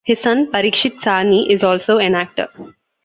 His 0.03 0.19
son 0.19 0.51
Parikshit 0.51 0.95
Sahni 0.97 1.47
is 1.47 1.63
also 1.63 1.99
an 1.99 2.15
actor. 2.15 2.47